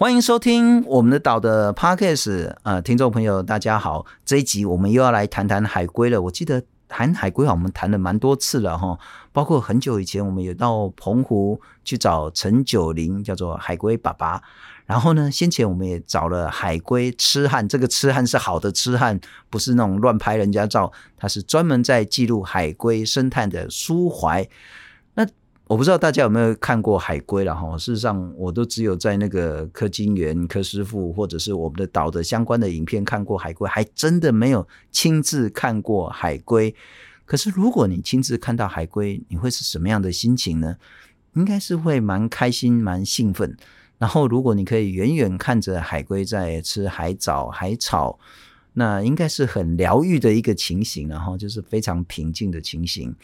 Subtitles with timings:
[0.00, 6.22] 欢迎收听我们的岛的 Podcast，呃，听众朋友大家好，这一集我们又要来谈谈海龟了。
[6.22, 8.98] 我记得谈海龟啊，我们谈了蛮多次了哈，
[9.30, 14.40] 包括很久以前我们有到澎湖去找陈九龄，叫做海龟爸爸。
[14.86, 19.20] 然后呢，先前我们也找了海龟痴汉，这个痴汉是好的痴汉，
[19.50, 24.48] 不是那种乱拍人家照，他是专门在记录海龟生态的苏怀。
[25.70, 36.74] 我不知道大家有没有看过海龟了哈，事实上我都只有在那个柯金源柯师傅或者是我们的岛的相关的影片看过海龟，还真的没有亲自看过海龟。
[37.24, 40.76] 可是如果你亲自看到海龟，你会是什么样的心情呢？
[41.34, 43.56] 应该是会蛮开心、蛮兴奋。
[43.96, 48.18] 然后如果你可以远远看着海龟在吃海藻、海草，
[48.72, 53.14] 那应该是很疗愈的一个情形，然后就是非常平静的情形。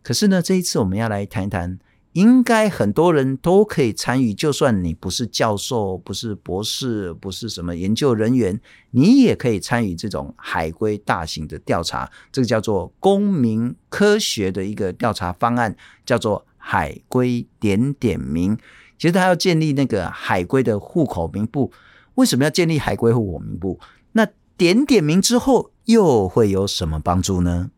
[0.00, 1.76] 可是呢，这一次我们要来谈一谈。
[2.12, 12.10] 应该很多人都可以参与，就算你不是教授、不是博士、不是什么研究人员，你也可以参与这种海归大型的调查。
[12.32, 18.58] 这个叫做公民科学的一个调查方案，叫做海归点点名。
[18.98, 21.70] 其实他要建立那个海归的户口名簿。
[22.14, 23.78] 为什么要建立海归户口名簿？
[24.12, 27.70] 那点点名之后又会有什么帮助呢？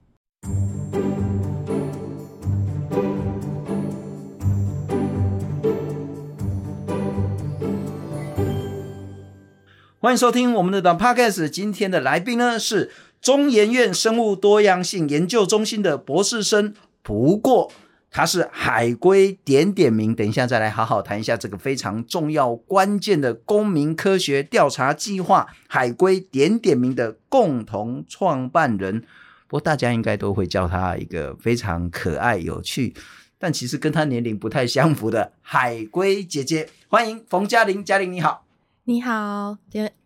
[10.03, 11.51] 欢迎收听我们的 Podcast。
[11.51, 17.70] 今天的来宾呢是中研院生物多样性研究中心的博士生，不过
[18.11, 20.15] 他是海龟点点名。
[20.15, 29.03] 等一下再来好好谈一下这个非常重要关键的公民科学调查计划——海龟点点名的共同创办人。
[29.48, 32.95] 不过大家应该都会叫他一个非常可爱、有趣，
[33.39, 36.70] 但其实跟他年龄不太相符的海龟姐姐。
[36.89, 38.47] 欢迎冯嘉玲，嘉玲你好。
[38.91, 39.56] 你好，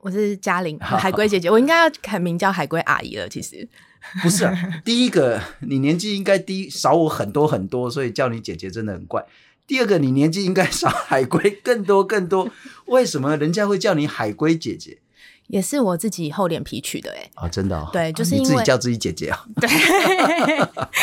[0.01, 3.27] 我是嘉玲，海龟姐姐，我应该要改名叫海龟阿姨了。
[3.27, 3.67] 其实
[4.21, 4.55] 不是啊，
[4.85, 9.25] 第一个你年纪应该低少我很多很多，所以叫你姐姐真的很怪。
[9.67, 12.51] 第二个你年纪应该少海龟更多更多，
[12.85, 14.99] 为什么人家会叫你海龟姐姐？
[15.47, 17.31] 也是我自己厚脸皮取的哎。
[17.37, 17.89] 哦，真的哦？
[17.91, 19.47] 对，就是因为、啊、你自己叫自己姐姐啊。
[19.59, 19.71] 对，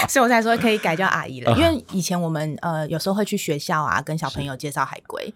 [0.08, 1.52] 所以我才说可以改叫阿姨了。
[1.58, 5.34] 因为以前我们呃有时候会去学校啊，跟小朋友介绍海龟。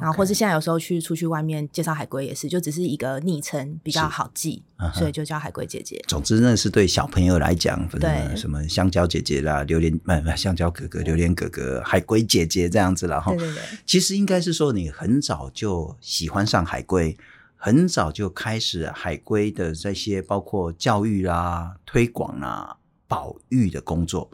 [0.00, 6.00] 然后，或是现在有时候去出去外面介绍海龟也是，就只是一个昵称比较好记，嗯，所以就叫海龟姐姐。
[6.06, 13.32] 总之，那是对小朋友来讲，对什么香蕉姐姐啦、榴莲不不香蕉哥哥、榴莲哥哥、海龟姐姐这样子了哈。
[13.32, 17.16] 对对对，其实应该是说你很早就喜欢上海龟，
[17.56, 22.76] 很早就开始海龟的这些包括教育啦、推广啦、
[23.08, 24.30] 保育的工作。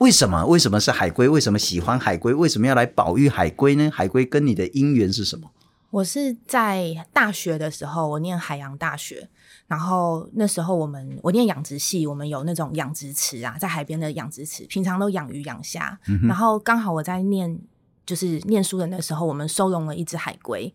[0.00, 0.46] 为什么？
[0.46, 1.28] 为什么是海龟？
[1.28, 2.32] 为什么喜欢海龟？
[2.32, 3.90] 为什么要来保育海龟呢？
[3.92, 5.50] 海龟跟你的因缘是什么？
[5.90, 9.28] 我是在大学的时候，我念海洋大学，
[9.66, 16.18] 然后那时候我们我念养殖系，我们有那种养殖池啊，在海边的养殖池，平常都养鱼养虾，嗯。
[16.26, 17.58] 然后刚好我在念
[18.06, 20.72] 就是念书的那时候，我们收容了一只海龟。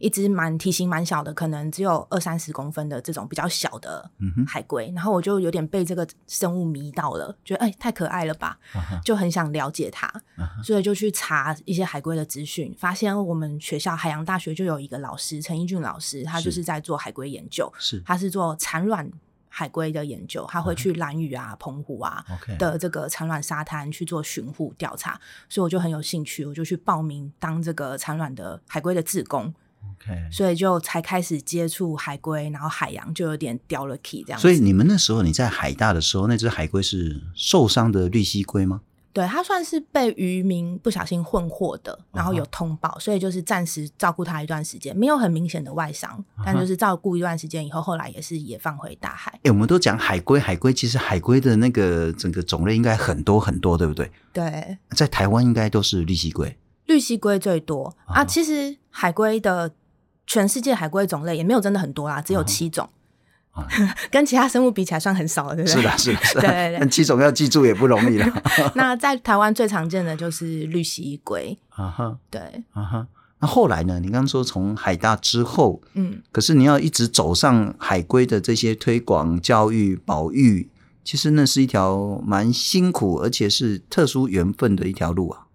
[0.00, 4.10] 一只蛮体型蛮小的，可能只有二三十公分的这种比较小的
[4.48, 10.06] 海龟，嗯，然后我就有点被这个生物迷到了，觉得哎太可爱了吧，啊，就很想了解它，
[10.36, 18.00] 啊，所以就去查一些海龟的资讯，发现我们学校海洋大学就有一个老师陈一俊老师，他就是在做海龟研究，是。
[18.06, 19.08] 他是做产卵
[19.50, 22.24] 海龟的研究，他会去蓝屿啊、澎湖啊
[22.58, 29.52] 的这个产卵沙滩去做巡护调查，所以我就很有兴趣，我就去报名当这个产卵的海龟的志工。
[30.02, 30.32] Okay.
[30.32, 34.40] 所以就才开始接触海龟，然后海洋就有点掉了 key 这样。
[34.40, 38.80] 所以你们那时候你在海大的时候，那只海龟是受伤的绿蜥龟吗？
[39.12, 43.00] 对，它算是被渔民不小心混获的，然后有通报，uh -huh.
[43.00, 46.44] 所以就是暂时照顾它一段时间，没有很明显的外伤，uh -huh.
[46.46, 49.32] 但就是照顾一段时间以后，后来也是也放回大海。
[49.32, 54.08] 哎、欸，我们都讲海龟，海龟其实海龟的那个整个种类应该很多很多，对不对？
[54.32, 58.12] 对，在台湾应该都是绿蜥龟，绿蜥龟最多、uh.
[58.12, 58.24] 啊。
[58.24, 59.72] 其实海龟的。
[60.26, 62.88] 全世界海龟种类也没有真的很多啦，只有七种，
[64.12, 65.82] 跟其他生物比起来算很少了，对不对？
[65.82, 66.40] 是的，是的， 是的。
[66.42, 68.42] 对对对，但七种要记住也不容易了。
[68.76, 71.58] 那在台湾最常见的就是绿蜥龟。
[71.70, 72.40] 啊哈，对，
[72.70, 73.08] 啊哈。
[73.40, 73.98] 那后来呢？
[73.98, 80.70] 你刚刚说从海大之后，嗯，可是你要一直走上海龟的这些推广、教育、保育，
[81.02, 85.46] 其实那是一条蛮辛苦而且是特殊缘分的一条路啊。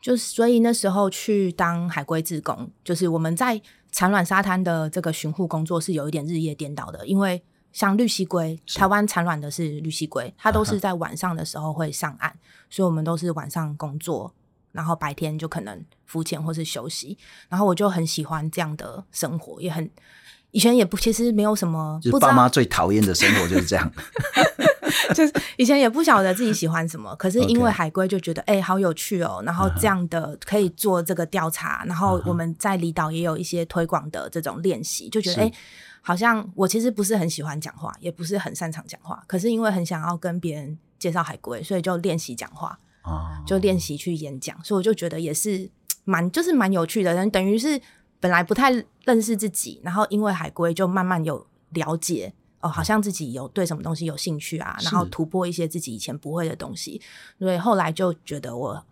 [0.00, 3.60] 就是所以那时候去当海龟志工，就是我们在。
[3.92, 7.42] 产卵沙滩的这个巡护工作是有一点日夜颠倒的，因为
[7.72, 12.32] 像绿蜥龟，台湾产卵的是绿蜥龟，它都是在晚上的时候会上岸，
[12.70, 14.32] 所以我们都是晚上工作，
[14.70, 17.18] 然后白天就可能浮潜或是休息，
[17.48, 19.90] 然后我就很喜欢这样的生活，也很
[20.52, 23.92] 以前也不其实没有什么，就是爸妈最讨厌的生活就是这样，
[25.14, 31.88] 就是以前也不晓得自己喜欢什么，可是因为海龟就觉得哎、欸、好有趣哦，然后这样的可以做这个调查，uh.
[31.88, 35.54] 然后我们在离岛也有一些推广的这种练习，就觉得哎、欸、
[36.00, 42.78] 好像我其实不是很喜欢讲话，也不是很擅长讲话，可是因为很想要跟别人介绍海龟，所以就练习讲话。
[43.02, 45.70] 哦，就练习去演讲，所以我就觉得也是
[46.04, 47.14] 蛮，就是蛮有趣的。
[47.14, 47.80] 人等于是
[48.20, 48.70] 本来不太
[49.06, 57.00] 认识自己，然后因为海龟就慢慢有了解哦，好像自己有对什么东西有兴趣啊，然后突破一些自己以前不会的东西，
[57.38, 58.84] 所以后来就觉得我。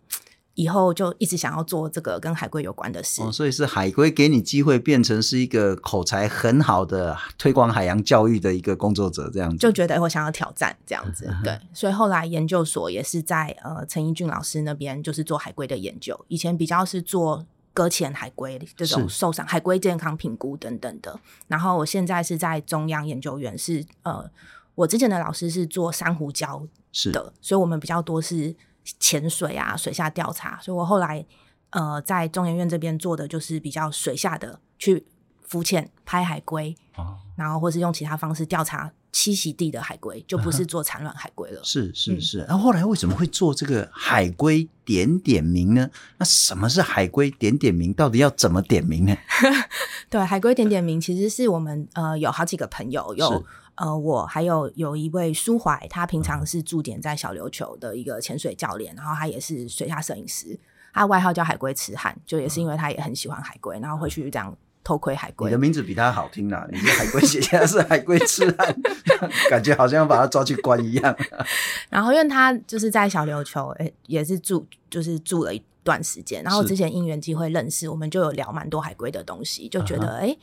[0.54, 17.46] 以后就一直想要做这个跟海龟有关的事，哦，所以是海龟给你机会变成是一个口才很好的推广海洋教育的一个工作者，这样子就觉得我想要挑战这样子，对，所以后来研究所也是在呃陈英俊老师那边就是做海龟的研究，以前比较是做
[17.78, 24.28] 搁浅海龟这种受伤海龟健康评估等等的，然后我现在是在中央研究院，是呃
[24.74, 26.66] 我之前的老师是做珊瑚礁
[27.12, 28.56] 的，所以我们比较多是。
[28.98, 31.22] 潜水啊，水下调查，所以我后来
[31.72, 35.04] 呃在中研院这边做的就是比较水下的，去
[35.42, 41.60] 浮潜拍海龟，哦，然后或是用其他方式调查栖息地的海龟，就不是做产卵海龟了。
[41.64, 45.90] 是是是，那、嗯、后，来为什么会做这个海龟点点名呢？
[46.18, 47.92] 那什么是海龟点点名？
[47.92, 49.16] 到底要怎么点名呢？
[50.10, 53.44] 对，海龟点点名其实是我们呃有好几个朋友有。
[53.80, 60.58] 呃，我还有有一位苏怀，他平常是驻点在小琉球的一个潜水教练，然后他也是水下摄影师，
[60.92, 64.52] 他外号叫海龟痴汉，就也是因为他也很喜欢海龟，然后会去这样
[64.88, 65.50] 偷窥海龟。
[65.50, 68.74] 你的名字比他好听啦，你是海龟写下是海龟吃汉，
[69.50, 71.14] 感觉好像要把他抓去关一样。
[71.90, 80.38] 然后因为他就是在小琉球，诶，也是住就是住了一段时间，然后之前因缘机会认识，我们就有聊蛮多海龟的东西，就觉得诶，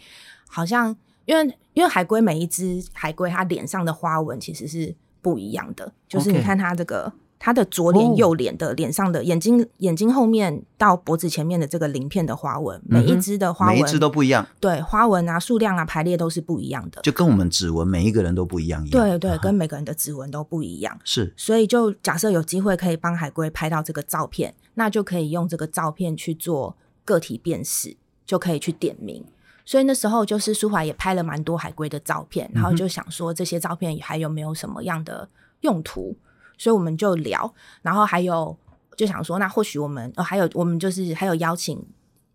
[0.47, 0.95] 好像。
[1.25, 4.94] 因为因为海龟每一只海龟，它脸上的花纹其实是
[5.24, 5.92] 不一样的。
[6.07, 7.12] 就是你看它这个，
[7.45, 14.47] 它的左脸、右脸的脸上的眼睛、眼睛后面到脖子前面的这个鳞片的花纹，每一只的花纹，每一只都不一样。
[14.59, 17.00] 对，花纹啊、数量啊、排列都是不一样的。
[17.03, 19.07] 就跟我们指纹，每一个人都不一样一样。
[19.07, 21.00] 对对，跟每个人的指纹都不一样。
[21.03, 27.95] 是，所以就假设有机会可以帮海龟拍到这个照片，那就可以用这个照片去做个体辨识，
[28.25, 29.24] 就可以去点名。
[29.63, 35.30] 所以那时候就是舒怀也拍了蛮多海龟的照片，然后就想说这些照片还有没有什么样的
[35.62, 36.18] 用途，
[36.57, 38.56] 所以我们就聊，然后还有
[38.96, 41.84] 就想说，那或许我们呃还有我们就是还有邀请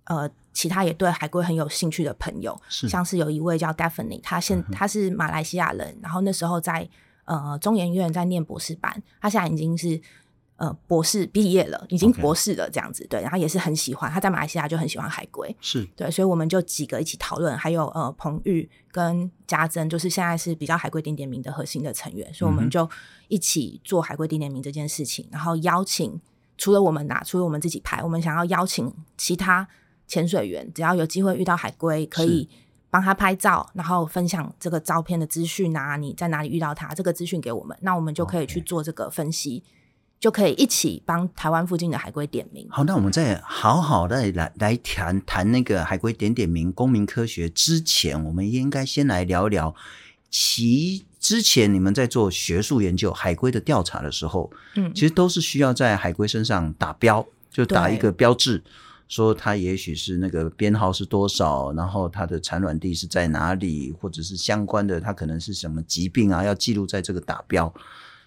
[0.04, 6.88] 呃其他也对海龟很有兴趣的朋友，像是有一位叫 Daphne，他现他是马来西亚人，然后那时候在
[7.24, 10.00] 呃中研院在念博士班，他现在已经是。
[10.60, 22.86] 呃，博士毕业了，已经博士了，这样子.对，然后也是很喜欢，他在马来西亚就很喜欢海龟，是对，所以我们就几个一起讨论，还有呃，彭玉跟家珍，就是现在是比较海龟点点名的核心的成员，所以我们就
[23.28, 26.20] 一起做海龟点点名这件事情，然后邀请
[26.58, 29.66] 除了我们拿，除了我们自己拍，我们想要邀请其他
[30.06, 32.46] 潜水员，只要有机会遇到海龟，可以
[32.90, 39.64] 帮他拍照，然后分享这个照片的资讯啊，你在哪里遇到他，这个资讯给我们，那我们就可以去做这个分析。
[39.66, 39.79] Okay.
[40.20, 42.66] 就可以一起帮台湾附近的海龟点名。
[42.68, 49.74] 好，那我们再好好的来来谈谈那个海龟点点名公民科学之前，我们应该先来聊一聊，
[50.30, 58.62] 其之前你们在做学术研究海龟的调查的时候，嗯，其实都是需要在海龟身上打标，就打一个标志，
[59.08, 67.72] 说它也许是那个编号是多少，然后它的产卵地是在哪里，或者是相关的它可能是什么疾病啊，要记录在这个打标，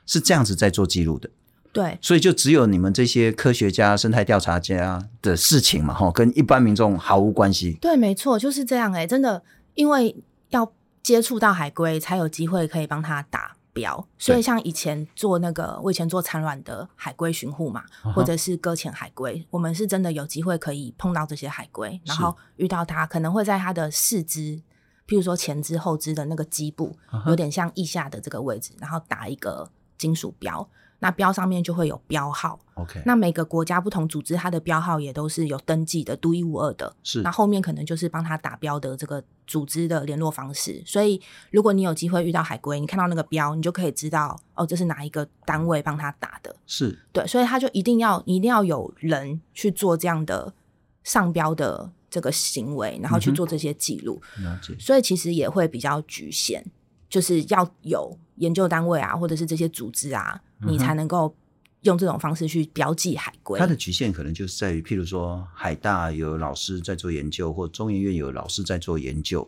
[0.08, 1.30] 是这样子在做记录的。
[1.74, 7.74] 对，所以就只有你们这些科学家、生态调查家的事情嘛，哈，跟一般民众毫无关系。
[7.82, 9.42] 对，没错，就是这样哎、欸，真的，
[9.74, 10.16] 因为
[10.50, 14.08] 要接触到海龟，才有机会可以帮他打标。
[14.20, 24.62] 所以像以前做那个，我以前做产卵的海龟巡护嘛，或者是搁浅海龟，我们是真的有机会可以碰到这些海龟，然后遇到它，可能会在它的四肢，
[25.08, 30.70] 譬如说前肢、后肢的那个基部，有点像腋下的这个位置，然后打一个金属标。
[31.04, 32.58] 那标上面就会有标号。
[32.76, 36.96] OK，那每个国家不同组织，它的标号也都是有登记的，独一无二的。
[37.04, 40.82] 是，那后面可能就是帮他打标的这个组织的联络方式。
[40.86, 46.56] 所以，如果你有机会遇到海龟，你看到那个标，你就可以知道哦，这是哪一个单位帮他打的。
[46.66, 50.54] 是对，所以他就一定要一定要有人去做这样的
[51.04, 54.22] 上标的这个行为，然后去做这些记录。
[54.40, 54.46] 嗯。
[54.46, 54.74] 了解。
[54.80, 56.66] 所以其实也会比较局限，
[57.14, 60.42] 就是要有研究单位啊，或者是这些组织啊。
[60.66, 61.36] 你才能够
[61.82, 63.60] 用这种方式去标记海龟。
[63.60, 69.48] 它的局限可能就是在于，譬如说海大有老师在做研究，或中研院有老师在做研究，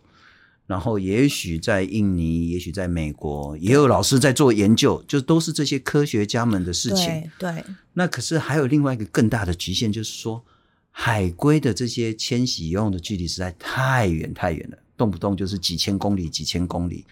[0.67, 7.07] 然后也许在印尼，也许在美国也有老师在做研究，就都是这些科学家们的事情。
[7.39, 7.51] 对。
[7.51, 7.63] 对。
[7.93, 10.43] 那可是还有另外一个更大的局限，就是说
[10.91, 17.05] 海龟的这些迁徙游泳的距离实在太远太远了，动不动就是几千公里、几千公里。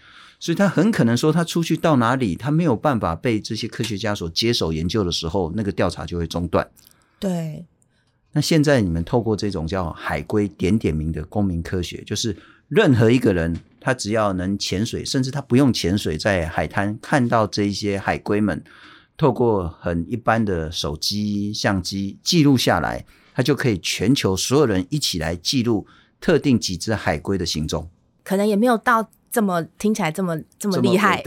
[0.44, 6.70] 所以他很可能说，他出去到哪里，他没有办法被这些科学家所接手研究的时候，那个调查就会中断。
[7.18, 7.64] 对。
[8.32, 12.36] 那现在你们透过这种叫海龟点点名的公民科学，就是
[12.68, 18.62] 任何一个人，他只要能潜水，甚至他不用潜水，在海滩看到这一些海龟们，
[19.16, 25.86] 透过很一般的手机相机记录下来，他就可以全球所有人一起来记录
[26.20, 27.88] 特定几只海龟的行踪。
[28.22, 29.08] 可能也没有到。
[29.34, 31.20] 这么听起来这么这么厉害，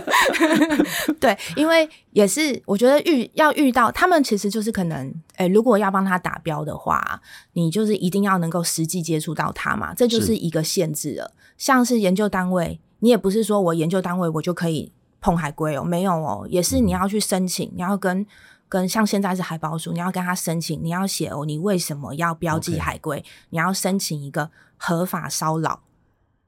[1.18, 7.22] 对，因为也是我觉得遇要遇到他们，其实就是可能，诶，如果要帮他打标的话，
[7.54, 11.24] 你就是一定要能够实际接触到他嘛，这就是一个限制了。
[11.56, 18.26] 是像是研究单位，你也不是说我研究单位我就可以碰海龟哦，没有哦，也是你要去申请，嗯、你要跟
[18.68, 25.80] 跟像现在是海保署，你要跟他申请，你要写哦，你为什么要标记海龟.你要申请一个合法骚扰。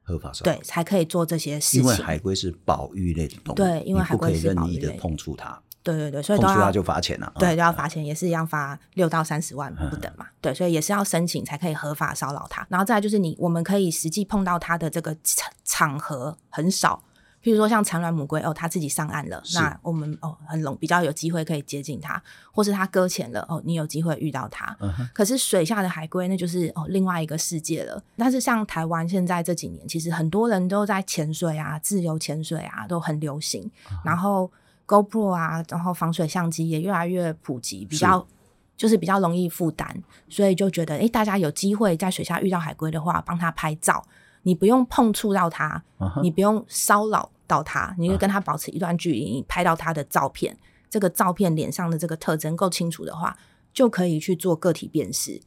[0.04, 1.82] 合法上对，才可以做这些事情。
[1.82, 5.60] 因为海龟是保育类的动物，对，因为海龟是保育类，不可以任意的碰触它。
[5.82, 7.32] 对对对，所以都要碰触它就罚钱了。
[7.38, 10.24] 对，都要罚钱，也是一样罚六到三十万不等嘛。
[10.24, 12.66] 嗯、对，所以也是要申请才可以合法骚扰它。
[12.70, 17.02] 然后再来就是你，我们可以实际碰到它的这个场场合很少。
[17.44, 22.20] 譬如说像产卵母龟哦，它自己上岸了，那我们哦很容比较有机会可以接近它，
[22.50, 24.74] 或是它搁浅了哦，你有机会遇到它。
[25.12, 28.02] 可是水下的海龟那就是哦另外一个世界了。
[28.16, 33.70] 但是像台湾现在这几年，其实很多人都在潜水啊，自由潜水啊都很流行。
[34.02, 34.50] 然后
[34.86, 38.26] GoPro 啊，然后防水相机也越来越普及，比较
[38.74, 39.86] 就是比较容易负担，
[40.30, 44.02] 所以就觉得诶，大家有机会在水下遇到海龟的话，帮它拍照，
[44.44, 47.28] 你不用碰触到它，嗯、哼你不用骚扰。
[47.46, 50.56] 到他，你就跟他保持一段距离，你拍到他的照片，
[50.88, 53.36] 这个照片脸上的这个特征够清楚的话，
[53.74, 55.38] 就可以去做个体辨识.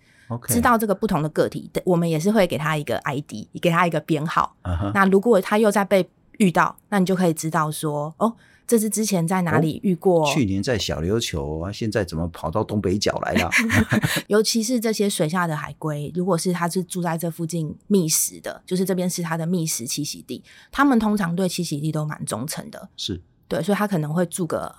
[0.47, 4.55] 知道这个不同的个体，我们也是会给他一个 ID，给他一个编号。
[4.61, 4.91] Uh huh.
[4.93, 8.31] 那如果他又在被遇到，那你就可以知道说，哦。
[8.67, 10.27] 这是之前在哪里遇过？
[10.27, 13.49] 哦、去年在小琉球啊，现在怎么跑到东北角来了？
[14.27, 22.89] 尤其是这些水下的海龟，如果是它是住在这附近觅食的，就是这边是它的觅食栖息地，它们通常对栖息地都蛮忠诚的。
[22.97, 24.75] 是对，所以它可能会住个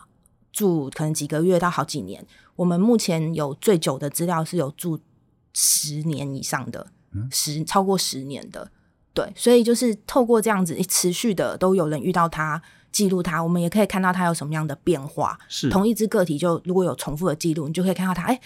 [0.52, 2.22] 住可能几个月到好几年。
[2.56, 5.00] 我们目前有最久的资料是有住
[5.54, 8.70] 十年以上的，嗯、十超过十年的。
[9.14, 12.62] 对，所以就是透过这样子持续的，都有人遇到它。
[12.90, 15.38] 记录它，我们也可以看到它有什么样的变化。
[15.48, 18.40] 是同一只个体，就如果有重复的记录，你就可以看到它，哎、欸，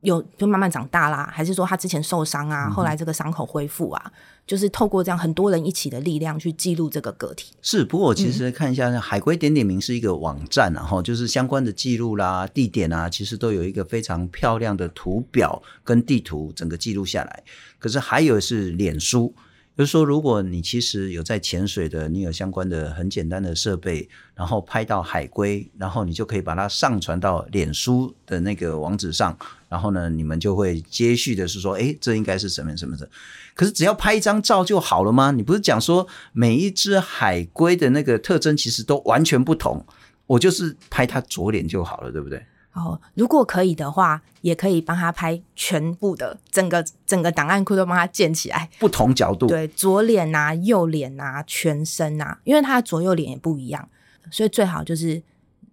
[0.00, 4.12] 有就慢慢长大啦，还是说它之前受伤啊，嗯、后来这个伤口恢复啊，
[4.46, 7.54] 就是透过这样很多人一起的力量去记录这个个体。
[7.60, 17.42] 是，不过我其实看一下，海龟点点名是一个网站，然后就是相关的记录啦、地点啊，其实都有一个非常漂亮的图表跟地图，整个记录下来。
[17.78, 19.34] 可是还有是脸书。
[19.76, 29.36] 就是说，如果你其实有在潜水的，你有相关的很简单的设备，然后拍到海龟，然后你就可以把它上传到脸书的那个网址上，
[29.68, 33.06] 然后呢，你们就会接续的是说，哎，这应该是什么什么的。
[33.54, 35.30] 可是只要拍一张照就好了吗？
[35.30, 39.84] 你不是讲说每一只海龟的那个特征其实都完全不同，
[40.26, 42.42] 我就是拍它左脸就好了，对不对？
[42.76, 53.88] 哦，如果可以的话，也可以帮他拍全部的整个整个档案库都帮他建起来，不同角度，对，左脸啊、右脸啊、全身啊，因为他的左右脸也不一样，
[54.30, 55.22] 所以最好就是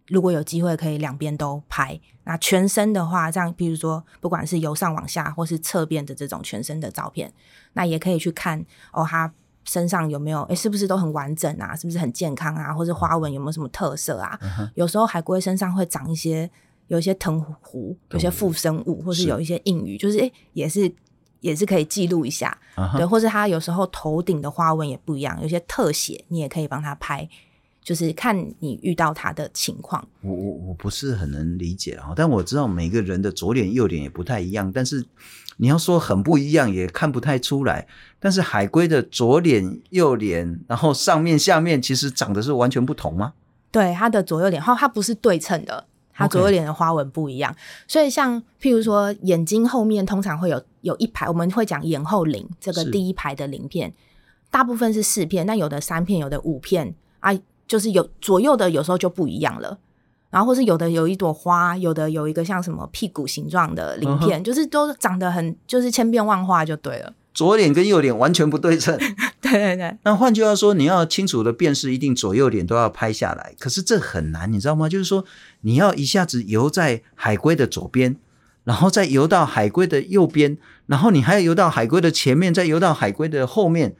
[0.08, 2.00] 如果有机会可以两边都拍。
[2.24, 7.34] 那全身的话，这样比如说不管是由上往下或是侧边的这种全身的照片，
[7.74, 9.30] 那也可以去看哦，他
[9.66, 11.76] 身上有没有哎，是不是都很完整啊？
[11.76, 12.74] 是不是很健康啊？
[12.74, 14.40] 或是花纹有没有什么特色啊？
[14.76, 16.50] 有时候海龟身上会长一些。
[16.94, 20.92] 有一些藤壶，有些附生物，或是有一些硬鱼，就是诶、欸，也是
[21.40, 22.96] 也是可以记录一下，uh.
[22.98, 27.28] 对，或是它有时候头顶的花纹也不一样，有些特写你也可以帮他拍，
[27.84, 30.08] 就是看你遇到它的情况。
[30.22, 35.04] 我我我不是很能理解啊，但我知道每个人的左脸右脸也不太一样，但是
[35.58, 37.88] 你要说很不一样也看不太出来。
[38.20, 43.34] 但是海龟的左脸右脸，然后上面下面其实长得是完全不同吗？
[43.72, 45.88] 对，它的左右脸，然后它不是对称的。
[46.13, 47.53] 它左右脸的花纹不一样.
[47.88, 53.93] 所以像譬如说眼睛后面通常会有有一排，我们会讲眼后鳞，这个第一排的鳞片，
[54.51, 57.34] 大部分是四片，但有的三片，有的五片啊，
[57.67, 59.79] 就是有左右的有时候就不一样了。
[60.29, 67.13] 然后或是有的有一朵花，有的有一个像什么屁股形状的鳞片，嗯、就是都长得很就是千变万化就对了。
[67.34, 68.96] 左脸跟右脸完全不对称，
[69.42, 69.98] 对对对。
[70.04, 73.56] 那换句话说，你要清楚的辨识，一定左右脸都要拍下来。
[73.58, 74.88] 可是这很难，你知道吗？
[74.88, 75.25] 就是说，
[75.62, 78.18] 你要一下子游在海龟的左边，
[78.63, 83.96] 然后再游到海龟的右边，然后你还要游到海龟的前面，再游到海龟的后面，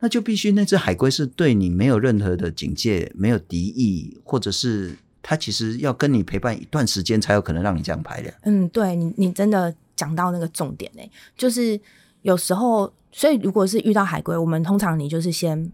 [0.00, 8.32] 那就必须那只海龟是对你没有任何的警戒，没有敌意，或者是它其实要跟你陪伴一段时间，才有可能让你这样拍的。
[8.44, 11.02] 嗯，对你，你真的讲到那个重点呢，
[11.36, 11.78] 就是。
[12.22, 15.72] 有时候，所以如果是遇到海龟，我们通常你就是先，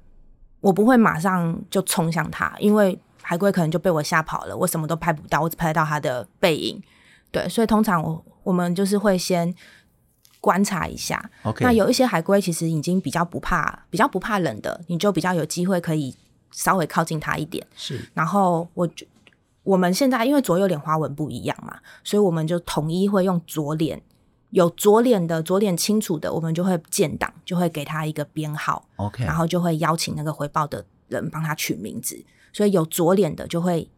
[0.60, 6.82] 我不会马上就冲向它，因为海龟可能就被我吓跑了，我什么都拍不到，我只拍到它的背影。
[7.30, 9.54] 对，所以通常我我们就是会先
[10.40, 11.30] 观察一下。
[11.44, 11.64] Okay.
[11.64, 16.16] 那有一些海龟其实已经比较不怕，比较不怕冷的，你就比较有机会可以
[16.50, 17.66] 稍微靠近它一点。
[17.76, 18.00] 是。
[18.14, 18.88] 然后我
[19.62, 24.02] 我们现在因为左右脸花纹不一样嘛，所以我们就统一会用左脸。
[24.50, 33.88] 有左脸的，左脸清楚的，我们就会建档，就会给他一个编号，OK，然后就会邀请那个回报的人帮他取名字，所以有左脸的就会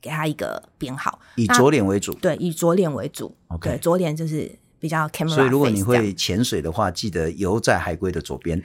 [0.00, 4.58] 给他一个编号，以左脸为主，对，以左脸为主，OK，对，左脸就是。
[4.84, 8.62] 比较 camera，所以如果你会潜水的话，记得游在海龟的左边。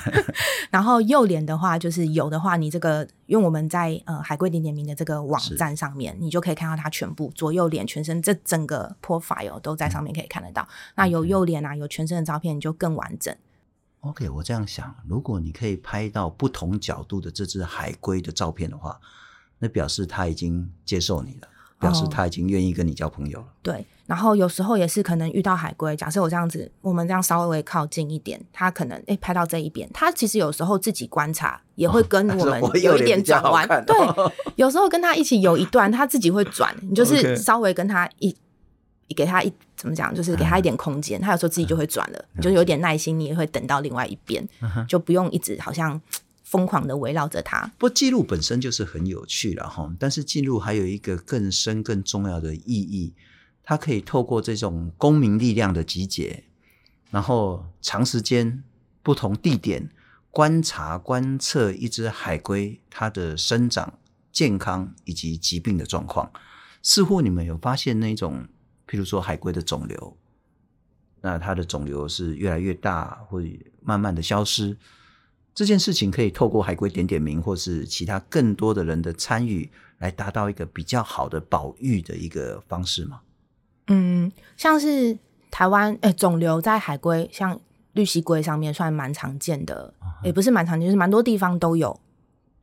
[0.72, 10.62] 然后右脸的话，就是有的话，你这个因为我们在呃海龟点点名的这个网站上面，你就可以看到它全部左右脸全身这整个 profile 都在上面可以看得到。
[10.62, 13.36] 嗯、那有右脸啊，有全身的照片，你就更完整。
[14.00, 18.98] OK，我这样想，如果你可以拍到不同角度的这只海龟的照片的话，
[19.58, 21.48] 那表示它已经接受你了。
[21.80, 23.44] 表示他已经愿意跟你交朋友了。
[23.44, 23.48] 哦。
[23.62, 33.66] 对，然后有时候也是可能遇到海龟，假设我这样子，我们这样稍微靠近一点，他可能诶拍到这一边，他其实有时候自己观察也会跟我们有一点转弯。
[33.68, 38.36] 哦、对，有时候跟他一起游一段，他自己会转，你就是稍微跟他一
[39.16, 44.46] 给他一怎么讲，就是给他一点空间，他有时候自己就会转了，你就有点耐心，你也会等到另外一边，
[44.86, 46.00] 就不用一直好像。
[46.50, 47.64] 疯狂的围绕着它。
[47.78, 53.14] 不过记录本身就是很有趣了哈，但是记录还有一个更深更重要的意义，
[53.62, 56.42] 它可以透过这种公民力量的集结，
[57.12, 58.64] 然后长时间
[59.00, 59.90] 不同地点
[60.32, 64.00] 观察观测一只海龟它的生长、
[64.32, 66.32] 健康以及疾病的状况。
[66.82, 68.48] 似乎你们有发现那种，
[68.88, 70.16] 譬如说海龟的肿瘤，
[71.20, 74.76] 那它的肿瘤是越来越大，会慢慢的消失。
[75.54, 83.20] 这件事情可以透过海龟点点名，或是其他更多的人的参与，来达到一个比较好的保育的一个方式吗？
[83.88, 85.18] 嗯，像是
[85.50, 87.60] 台湾，诶，肿瘤在海龟，像
[87.92, 91.98] 绿蜥龟上面算蛮常见的，也不是蛮常见，就是蛮多地方都有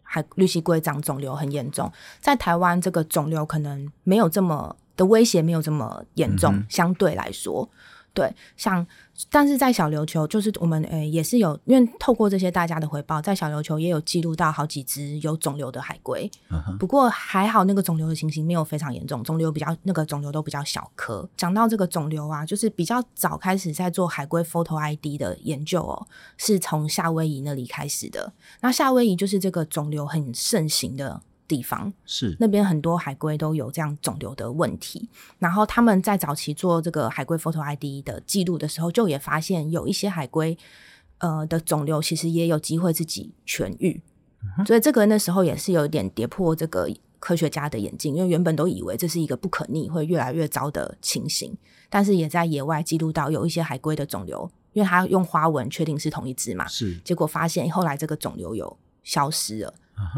[0.01, 1.91] 海绿蜥龟长肿瘤很严重。
[2.21, 7.69] 在台湾，这个肿瘤可能没有这么的威胁，没有这么严重，嗯、相对来说。
[8.17, 8.83] 对，像
[9.29, 16.27] 但是在小琉球，就是我们诶、欸、也是有，因为透过这些大家的回报，在小琉球也有记录到好几只有肿瘤的海龟。
[16.49, 16.75] Uh.
[16.79, 21.29] 不过还好，那个肿瘤的情形没有非常严重，肿瘤比较那个肿瘤都比较小颗。
[21.37, 28.33] 讲到这个肿瘤啊，就是比较早开始在做海龟 Photo ID 的研究哦，是从夏威夷那里开始的。
[28.61, 31.21] 那夏威夷就是这个肿瘤很盛行的。
[31.47, 32.35] 地方是。
[32.39, 35.07] 那边很多海龟都有这样肿瘤的问题，
[35.39, 40.57] 然后他们在早期做这个海龟 Photo ID 的记录的时候，就也发现有一些海龟
[41.19, 44.01] 呃的肿瘤其实也有机会自己痊愈，
[44.59, 51.55] 嗯、所以这个那时候也是有一点跌破这个科学家的眼镜，因为原本都以为这是一个不可逆会越来越糟的情形，
[51.89, 56.95] 但是也在野外记录到有一些海龟的肿瘤，因为它用花纹确定是同一只嘛，是。
[56.99, 59.73] 结果发现后来这个肿瘤有消失了。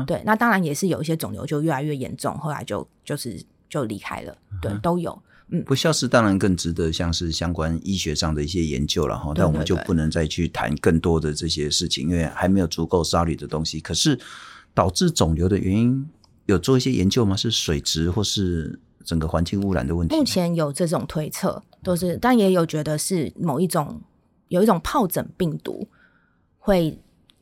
[0.05, 4.37] 对，那当然也是有一些肿瘤就越来越严重，后来就就是就离开了。
[4.61, 5.17] 对，都有。
[5.51, 9.31] 嗯，不消失当然更值得像是相关医学上的一些研究了哈。
[9.33, 13.79] 但我们就不能再去谈更多的这些事情，因为还没有足够 solid 的东西。
[13.79, 14.19] 可是
[14.73, 16.07] 导致肿瘤的原因
[16.45, 17.35] 有做一些研究吗？
[17.35, 20.15] 是水质或是整个环境污染的问题？
[20.15, 24.01] 目前有这种推测，都是，但也有觉得是某一种
[24.49, 25.87] 有一种疱疹病毒
[26.57, 26.99] 会。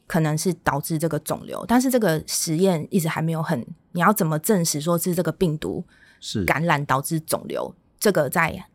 [0.08, 5.86] 可能是导致这个肿瘤，但是这个实验一直还没有很，你要怎么证实说是这个病毒
[6.22, 7.76] 是感染导致肿瘤？
[8.00, 8.65] 这个在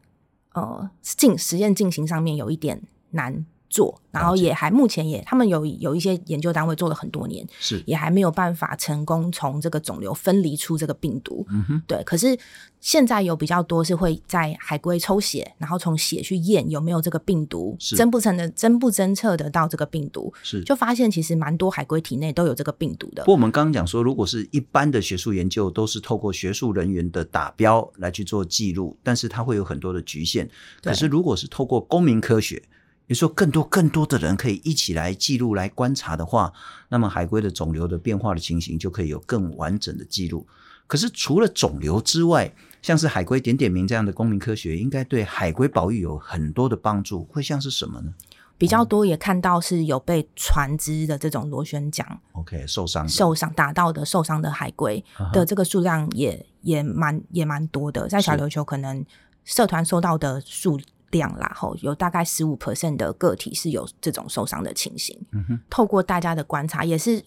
[0.53, 11.47] 呃进实验进行上面有一点难做，然后也还目前也他们有有一些研究单位做了很多年，是也还没有办法成功从这个肿瘤分离出这个病毒。
[11.49, 12.03] 嗯哼，对。
[12.05, 12.39] 可是
[12.81, 23.23] 现在有比较多是会在海龟抽血，然后从血去验有没有这个病毒，侦不成的侦不侦测得到这个病毒，是就发现其实蛮多海龟体内都有这个病毒的。
[23.23, 30.51] 不过我们刚刚讲说，如果是一般的学术研究，都是透过学术人员的打标来去做记录，但是它会有很多的局限。
[30.83, 32.63] 可是如果是透过公民科学，
[33.07, 36.53] 比如说更多更多的人可以一起来记录、来观察的话，
[36.89, 40.47] 那么海龟的肿瘤的变化的情形就可以有更完整的记录。
[40.87, 47.25] 可是除了肿瘤之外，像是海龟点点名这样的公民科学，应该对海龟保育有很多的帮助。
[47.25, 48.13] 会像是什么呢？
[48.59, 56.45] 比较多也看到是有被船只的这种螺旋桨，OK 受伤受伤打到的受伤的海龟的这个数量也、uh.
[56.61, 59.05] 也蛮也蛮多的，在小琉球可能
[59.45, 60.79] 社团收到的数
[61.13, 65.17] 量啦，吼有大概十五 percent 的个体是有这种受伤的情形。
[65.31, 67.25] 嗯，透过大家的观察也是。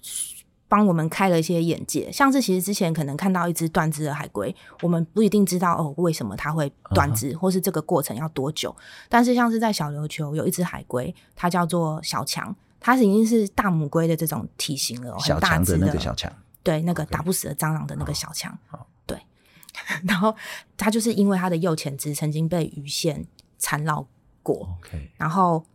[0.68, 7.38] 帮我们开了一些眼界，像是其实之前可能看到一只断肢的海龟，我们不一定知道哦为什么它会断肢，uh.
[7.38, 8.76] 或是这个过程要多久。
[9.08, 18.58] 但是像是在小琉球有一只海龟，它叫做小强，它是已经是大母龟的这种体型了，很大只的，那个小强，对，那个打不死的蟑螂的那个小强.
[19.06, 19.20] 对。
[20.08, 20.36] 然后
[20.76, 23.24] 它就是因为它的右前肢曾经被鱼线
[23.66, 24.06] 缠绕
[24.44, 25.10] 过，okay.
[25.18, 25.66] 然后。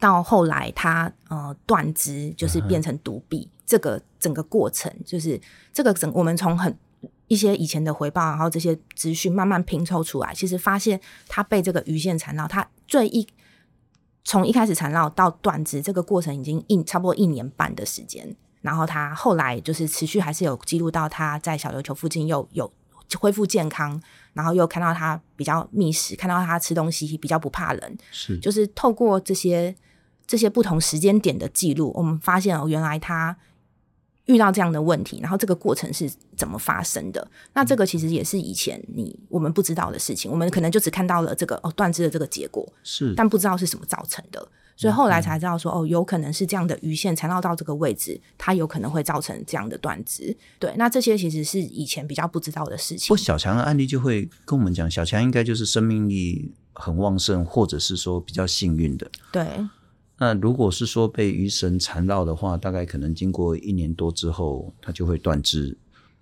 [0.00, 3.46] 到后来它，呃断肢，就是变成独臂。
[3.46, 3.60] Uh.
[3.64, 5.40] 这个整个过程，就是
[5.72, 6.76] 这个整我们从很
[7.26, 13.26] 一些以前的回报，然后这些资讯慢慢拼凑出来，其实发现他被这个鱼线缠绕，他最一
[14.24, 18.36] 从一开始缠绕到断肢，这个过程已经一差不多一年半的时间。
[18.60, 22.70] 然后他后来就是持续还是有记录到他在小琉球附近又有
[23.18, 24.02] 恢复健康。
[24.34, 29.74] 然后又看到它比较觅食，看到它吃东西比较不怕人，是就是透过这些
[30.26, 33.36] 这些不同时间点的记录，我们发现哦，原来它
[34.26, 37.26] 遇到这样的问题，然后这个过程是怎么发生的？
[37.52, 44.48] 那这个其实也是以前你我们不知道的事情，我们可能就只看到了这个哦断肢的这个结果，是，但不知道是什么造成的。
[44.76, 50.36] 所以后来才知道说，哦，有可能是这样的鱼线缠绕到这个位置，它有可能会造成这样的断肢。
[50.58, 53.06] 对，那这些其实是以前比较不知道的事情。
[53.06, 59.10] 不过小强的案例就会跟我们讲，小强应该就是生命力很旺盛，或者是说比较幸运的。
[59.30, 59.46] 对。
[60.16, 65.76] 那如果是说被鱼绳缠绕的话，大概可能经过一年多之后，它就会断肢，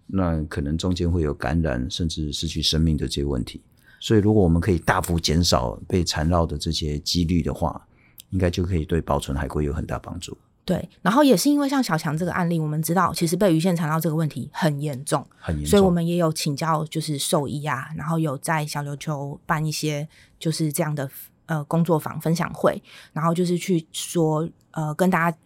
[0.07, 3.61] 那可能中间会有感染，甚至失去生命的这些问题。
[4.01, 7.87] 所以，如果我们可以大幅减少被缠绕的这些几率的话，
[8.33, 10.37] 应该就可以对保存海龟有很大帮助。
[10.65, 21.11] 对，然后也是因为像小强这个案例，我们知道其实被鱼线缠绕这个问题很严重，很严重，所以我们也有请教就是兽医啊，然后有在小琉球办一些就是这样的
[21.47, 22.81] 呃工作坊分享会，
[23.13, 25.37] 然后就是去说呃跟大家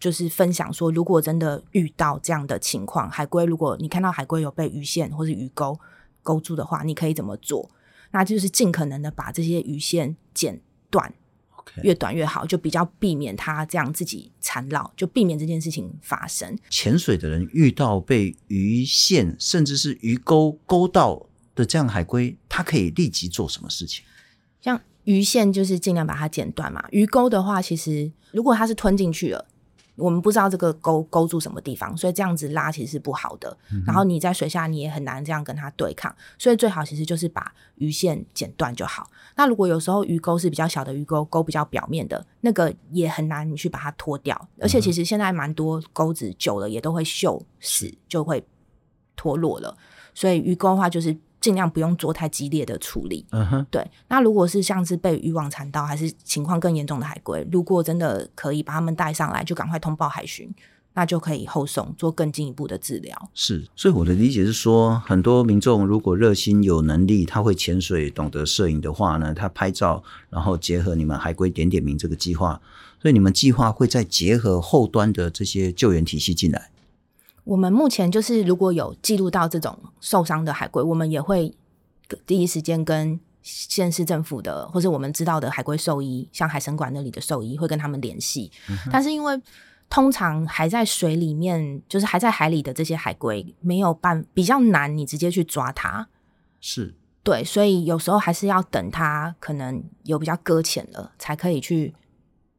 [0.00, 5.78] 就是分享说，如果真的遇到这样的情况，海龟如果你看到海龟有被鱼线或是鱼钩
[6.24, 7.70] 勾住的话，你可以怎么做？
[8.10, 10.60] 那就是尽可能的把这些鱼线剪
[10.90, 11.14] 断。
[11.82, 16.58] 越短越好，就比较避免它这样自己缠绕，就避免这件事情发生。
[16.70, 24.02] 潜水的人遇到被鱼线甚至是鱼钩勾到的这样海龟，它可以立即做什么事情？
[24.60, 26.84] 像鱼线就是尽量把它剪断嘛。
[26.90, 29.46] 鱼钩的话，其实如果它是吞进去了。
[29.98, 33.54] 我们不知道这个勾勾住什么地方，所以这样子拉其实是不好的。
[33.72, 39.10] 嗯、然后你在水下你也很难这样跟它对抗，所以最好其实就是把鱼线剪断就好。
[39.36, 44.48] 那如果有时候鱼钩是比较小的鱼钩，钩比较表面的那个也很难你去把它脱掉。
[44.60, 48.44] 而且其实现在蛮多钩子久了也都会锈死，就会
[49.16, 49.76] 脱落了。
[50.14, 51.16] 所以鱼钩的话就是。
[51.48, 53.24] 尽量不用做太激烈的处理。
[53.30, 53.90] 嗯哼，对。
[54.08, 60.54] 那如果是像是被渔网缠到，还是情况更严重的海龟，如果真的可以把他们带上来，就赶快通报海巡，
[60.92, 63.30] 那就可以后送做更进一步的治疗。
[63.32, 72.60] 是，所以我的理解是说，很多民众如果热心有能力，他会潜水、懂得摄影的话呢，他拍照，然后结合你们海龟点点名这个计划，
[73.00, 76.68] 所以你们计划会再结合后端的这些救援体系进来。
[77.48, 81.50] 我们目前就是如果有记录到这种受伤的海龟，我们也会
[82.26, 88.52] 第一时间跟县市政府的或者我们知道的海龟兽医，像海神馆那里的兽医会跟他们联系。
[88.68, 88.76] 嗯。
[88.92, 89.40] 但是因为
[89.88, 96.06] 通常还在水里面，就是还在海里的这些海龟，没有办比较难，你直接去抓它。
[96.60, 96.94] 是。
[97.22, 101.94] 对，所以有时候还是要等它可能有比较搁浅了，才可以去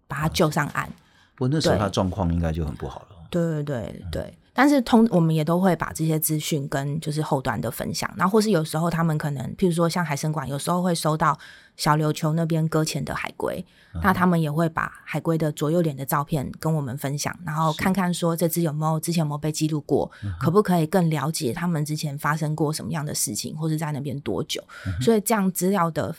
[0.07, 0.91] 把它救上岸。
[1.35, 3.07] 不过那时候它状况应该就很不好了。
[3.29, 4.33] 对对对对。
[4.59, 11.39] 但是通我们也都会把这些资讯跟就是后端的分享，然后或是有时候他们可能，譬如说像海生馆，有时候会收到
[11.77, 26.13] 小琉球那边搁浅的海龟，嗯、那他们也会把海龟的左右脸的照片跟我们分享，然后看看说这只有没有之前有没有被记录过，嗯、可不可以更了解他们之前发生过什么样的事情，或是在那边多久，嗯、所以这样资料的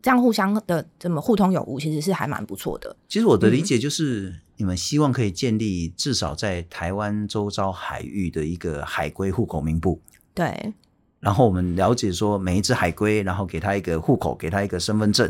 [0.00, 2.96] 这样互相的这么互通有无，其实是还蛮不错的。
[3.06, 4.30] 其实我的理解就是。
[4.30, 10.00] 嗯你们希望可以建立至少在台湾周遭海域的一个海龟户口名簿，
[10.32, 10.72] 对。
[11.18, 15.28] 然后我们了解说每一只海龟，然后给它一个户口，给它一个身份证，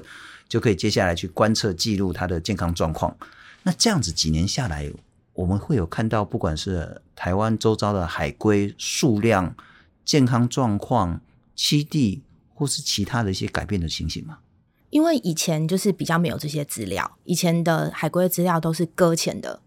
[0.51, 3.17] 就可以接下来去观测记录它的健康状况。
[3.63, 4.93] 那这样子几年下来，
[5.33, 9.57] 我们会有看到不管是台湾周遭的海龟数量、
[10.05, 11.23] 健康状况、
[11.57, 12.21] 栖地
[12.53, 14.41] 或是其他的一些改变的情形吗？
[14.93, 19.61] 因为以前就是比较没有这些资料，以前的海龟资料都是搁浅的.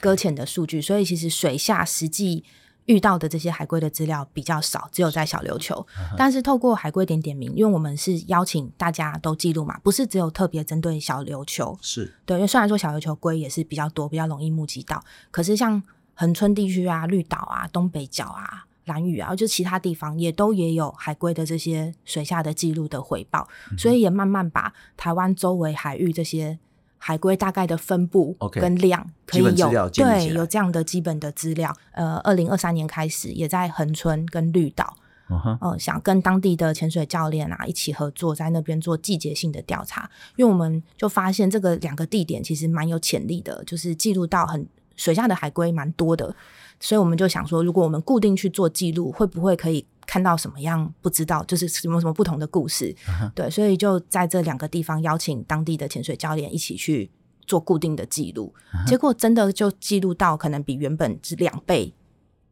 [0.00, 2.42] 搁浅的数据，所以其实水下实际
[2.86, 5.86] 遇到的这些海龟的资料比较少，只有在小琉球。
[5.88, 12.36] 是但是透过海龟点点名，因为我们是邀请大家都记录嘛，不是只有特别针对小琉球，是对。
[12.36, 15.80] 因为虽然说小琉球龟也是比较多，比较容易目击到，可是像
[16.14, 18.66] 恒春地区啊、绿岛啊、东北角啊。
[18.86, 26.58] 兰屿啊，就其他地方也都也有海龟的这些水下的记录的回报，嗯、所以也慢慢把台湾周围海域这些
[26.98, 31.74] 海龟大概的分布跟量可以有对有这样的基本的资料。
[31.92, 34.96] 呃，二零二三年开始也在恒春跟绿岛，
[35.28, 44.66] 嗯想跟当地的潜水教练啊一起合作，在那边做季节性的调查，因为我们就发现这个两个地点其实蛮有潜力的，就是记录到很
[44.96, 46.34] 水下的海龟蛮多的。
[46.82, 50.92] 所以我们就想说，如果我们固定去做记录，会不会可以看到什么样？
[51.00, 52.92] 不知道，就是什么什么不同的故事。
[53.06, 53.30] Uh.
[53.34, 57.08] 对，所以就在这两个地方邀请当地的潜水教练一起去
[57.46, 58.52] 做固定的记录。
[58.74, 58.88] Uh.
[58.88, 61.94] 结果真的就记录到可能比原本是两倍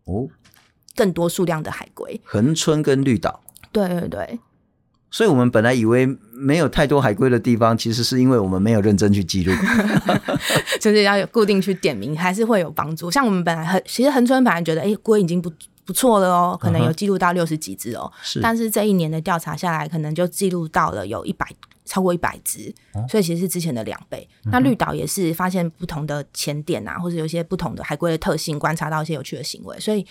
[0.05, 0.29] 哦，
[0.95, 2.21] 更多数量的海龟。
[2.25, 4.39] 恒春跟绿岛，对对对。
[5.11, 6.07] 所以我们本来以为
[6.41, 9.53] 没有太多海龟的地方，其实是因为我们没有认真去记录，
[10.81, 13.11] 就是要有固定去点名，还是会有帮助。
[13.11, 15.53] 像我们本来很，其实恒春本来觉得，哎，龟已经不
[15.85, 18.11] 不错了哦，可能有记录到六十几只哦。
[18.23, 18.43] 是、uh，huh.
[18.43, 21.47] 但是这一年的调查下来，可能就记录到了有一百，
[21.85, 23.07] 超过一百只，uh.
[23.09, 24.27] 所以其实是之前的两倍。
[24.45, 24.51] Uh.
[24.53, 30.07] 那绿岛也是发现不同的潜点啊，或者有一些不同的海龟的特性，观察到一些有趣的行为，所以。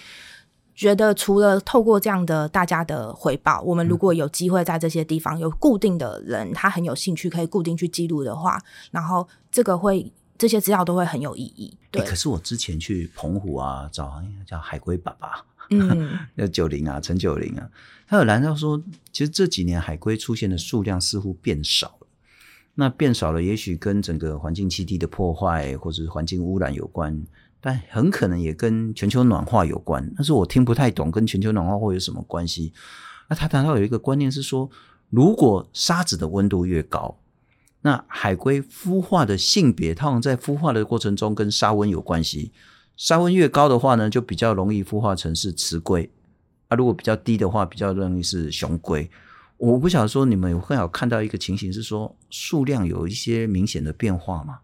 [0.80, 8.58] 觉得除了透过这样的大家的回报，我们如果有机会在这些地方有固定的人，他很有兴趣可以固定去记录的话，
[8.90, 11.78] 然后这个会这些资料都会很有意义。
[11.92, 17.70] 对，欸、可是我之前去澎湖啊，找叫海龟爸爸，嗯， 叫九零啊，陈九零啊，
[18.08, 22.08] 他有谈到说，其实这几年海龟出现的数量似乎变少了。
[22.76, 27.22] 那变少了，也许跟整个环境栖地的破坏或者是环境污染有关。
[27.62, 32.72] 但很可能也跟全球暖化有关，但是我听不太懂跟全球暖化会有什么关系。
[33.28, 34.70] 那他谈到有一个观念是说，
[35.10, 37.20] 如果沙子的温度越高，
[37.82, 42.52] 那海龟孵化的性别，它好像在孵化的过程中跟沙温有关系。
[42.96, 46.10] 沙温越高的话呢，就比较容易孵化成是雌龟；
[46.70, 49.10] 啊，如果比较低的话，比较容易是雄龟。
[49.58, 54.60] 我不晓得说你们有很好看到一个情形是说数量有一些明显的变化吗？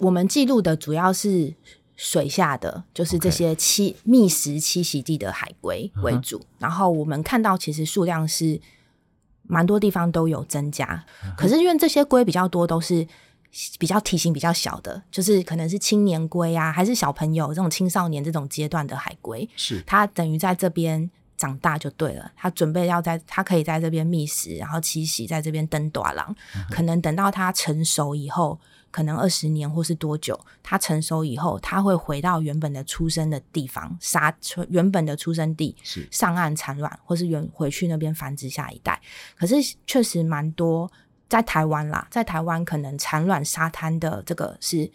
[0.00, 1.54] 我们记录的主要是。
[1.96, 8.60] 水下的就是这些栖觅食栖息地的海龟为主.然后我们看到其实数量是
[9.42, 13.06] 蛮多地方都有增加，嗯、可是因为这些龟比较多都是
[13.78, 26.22] 比较体型比较小的，就是可能是青年龟啊，还是小朋友这种青少年这种阶段的海龟，是它等于在这边长大就对了，它准备要在它可以在这边觅食，然后栖息在这边登大人，
[26.54, 28.60] 嗯、可能等到它成熟以后。
[28.96, 34.34] 可能二十年或是多久，它成熟以后，它会回到原本的出生的地方，杀
[34.70, 38.98] 原本的出生地，是上岸产卵，或是原回去那边繁殖下一代。
[39.36, 39.56] 可是
[39.86, 40.90] 确实蛮多
[41.28, 44.90] 在台湾啦，在台湾可能产卵沙滩的这个是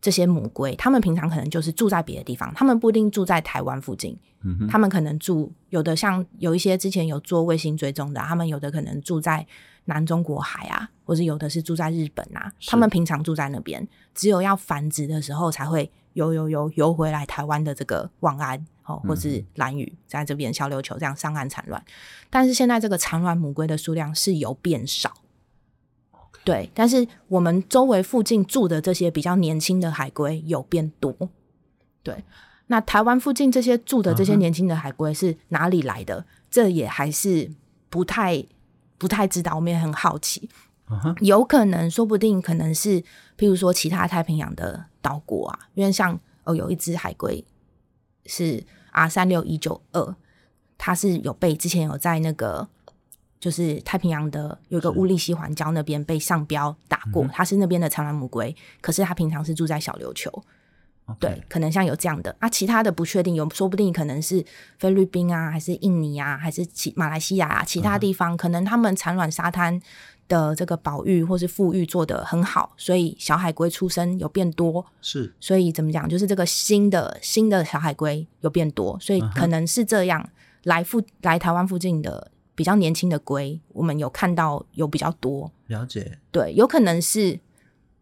[0.00, 9.44] 这些母龟，他们平常可能就是住在别的地方，他们不一定住在台湾附近，嗯，他们可能住有的像有一些之前有做卫星追踪的，他们有的可能住在。
[9.86, 21.82] 南中国海啊，或者有的是住在日本啊，他们平常住在那边，只有要繁殖的时候才会游游游游回来台湾的这个望安哦，或是蓝屿，在这边小琉球这样上岸产卵。
[22.30, 25.12] 但是现在这个产卵母龟的数量是有变少
[26.44, 26.70] 对。
[26.72, 31.12] 但是我们周围附近住的这些比较年轻的海龟有变多，
[32.04, 32.22] 对。
[32.68, 36.24] 那台湾附近这些住的这些年轻的海龟是哪里来的？Uh.
[36.48, 37.50] 这也还是
[37.90, 38.46] 不太。
[39.02, 40.48] 不太知道，我们也很好奇
[40.86, 41.16] ，uh.
[41.24, 43.00] 有可能，说不定可能是，
[43.36, 47.44] 譬如说其他太平洋的岛国啊，因为像哦，有一只海龟
[48.26, 50.14] 是 R 三六一九二，
[50.78, 52.68] 它是有被之前有在那个
[53.40, 60.30] 就是太平洋的有一个乌利西环礁那边被上标打过，它是那边的长蓝母龟，可是它平常是住在小琉球。
[61.18, 64.42] 对，可能像有这样的啊，其他的不确定，有说不定可能是
[64.78, 69.78] 菲律宾啊，还是印尼啊，还是其马来西亚啊，其他地方，嗯、可能他们产卵沙滩
[70.26, 74.84] 的这个保育或是富裕做得很好，所以小海龟出生有变多。
[75.02, 80.26] 是，所以怎么讲，就是这个新的新的小海龟有变多，所以可能是这样，
[80.62, 85.50] 来附来台湾附近的比较年轻的龟，我们有看到有比较多。
[85.66, 87.38] 了解，对，有可能是。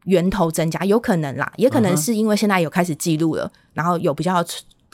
[0.05, 3.59] 源头增加有可能啦，也可能是因为现在有开始记录了，uh.
[3.75, 4.45] 然后有比较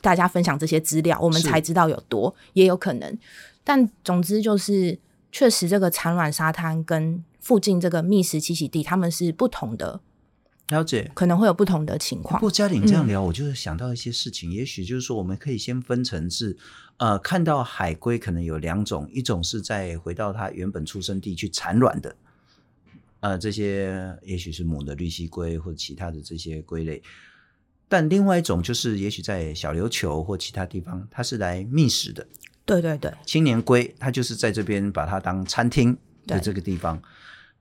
[0.01, 3.19] 大家分享这些资料，我们才知道有多，也有可能。
[3.65, 4.99] 但总之就是，
[5.33, 10.01] 确实这个产卵沙滩跟附近这个觅食栖息地，他们是不同的。
[10.69, 12.41] 了解，可能会有不同的情况。
[12.41, 16.57] 不过嘉玲这样聊，我就是想到一些事情，嗯、也许就是说，我们可以先分成是，
[16.97, 22.17] 呃，看到海龟可能有两种，一种是在回到它原本出生地去产卵的。
[23.21, 27.03] 呃，这些也许是母的绿蜥龟或者其他的这些龟类，
[27.89, 32.27] 但另外一种就是，也许在小琉球或其他地方，它是来觅食的。
[32.65, 37.01] 对对对，青年龟它就是在这边把它当餐厅的这个地方。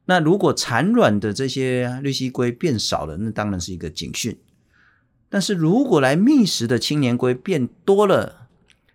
[0.05, 4.37] 那如果产卵的这些绿蜥龟变少了，那当然是一个警讯。
[5.29, 8.47] 但是如果来觅食的青年龟变多了，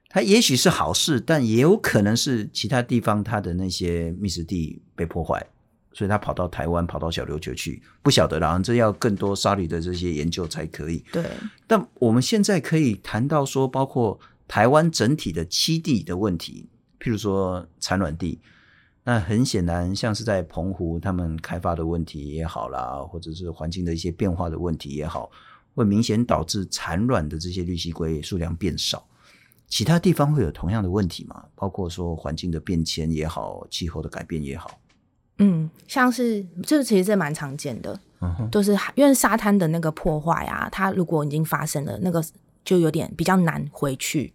[0.08, 5.46] 它也许是好事，但也有可能是其他地方它的那些觅食地被破坏。
[5.92, 11.04] 所以他跑到台湾，跑到小琉球去，不晓得啦，这要更多沙律的这些研究才可以。
[11.12, 11.24] 对，
[11.66, 16.68] 但我们现在可以谈到说，包括台湾整体的栖地的问题，
[17.00, 18.40] 譬如说产卵地，
[19.04, 25.30] 那很显然像是在澎湖他们开发的问题也好啦，或者是环境的一些变化的问题也好，
[25.74, 29.04] 会明显导致产卵的这些绿蜥龟数量变少。
[29.68, 31.44] 其他地方会有同样的问题吗？
[31.54, 34.79] 包括说环境的变迁也好，气候的改变也好。
[35.42, 42.22] 嗯，像是这个其实这蛮常见的，嗯，就是因为沙滩的那个破坏啊，它如果已经发生了，那个
[42.62, 44.34] 就有点比较难回去，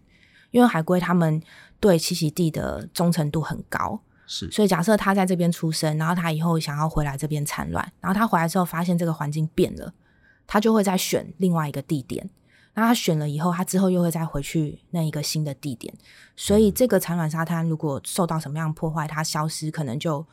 [0.50, 1.40] 因为海龟它们
[1.78, 9.94] 对栖息地的忠诚度很高，是，所以假设它在这边出生，然后它以后想要回来这边产卵，然后它回来之后发现这个环境变了，
[10.44, 12.28] 它就会再选另外一个地点，
[12.74, 15.94] 那它选了以后，它之后又会再回去那一个新的地点，
[16.34, 20.26] 所以这个产卵沙滩如果受到什么样破坏，它消失可能就。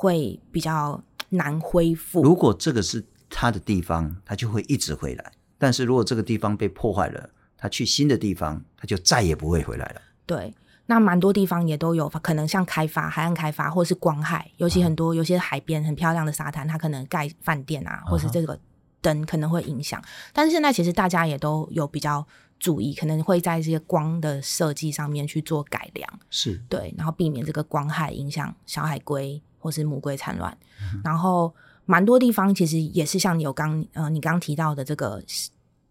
[0.00, 2.22] 会比较难恢复。
[2.22, 5.22] 如果这个是他的地方，他就会一直回来；
[5.58, 10.00] 但是如果这个地方被破坏了，他去新的地方，他就再也不会回来了。
[10.24, 10.54] 对，
[10.86, 18.58] 那蛮多地方也都有可能，像开发、海岸开发，或是光害，尤其很多有些海边很漂亮的沙滩，它可能盖饭店啊，或是这个
[19.02, 20.00] 灯可能会影响。
[20.00, 20.06] Uh.
[20.32, 22.26] 但是现在其实大家也都有比较
[22.58, 29.42] 注意，可能会在这些光的设计上面去做改良，是对，然后避免这个光害影响小海龟。
[29.60, 30.56] 或是母龟产卵，
[31.04, 35.22] 然后蛮多地方其实也是像你有刚呃你刚提到的这个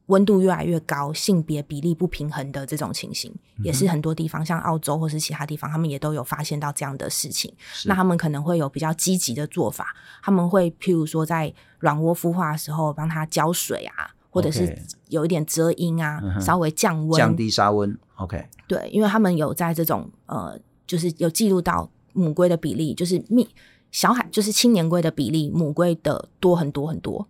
[0.08, 3.32] 温度越来越高，性别比例不平衡的这种情形，
[3.63, 7.53] 也是很多地方像澳洲或是其他地方，他们也都有发现到这样的事情。
[7.86, 14.75] 那他们可能会有比较积极的做法，他们会譬如说在卵窝孵化的时候帮它浇水啊，或者是
[15.10, 17.95] 有一点遮阴啊，嗯、稍微降温，降低沙温。
[18.15, 21.88] OK，对，因为他们有在这种呃，就是有记录到。
[22.13, 23.48] 母龟的比例就是密
[23.91, 27.28] 小海，就是青年龟的比例，母龟的多很多很多，